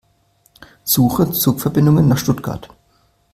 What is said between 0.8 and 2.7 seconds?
Suche Zugverbindungen nach Stuttgart.